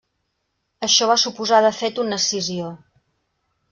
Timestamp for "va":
1.13-1.19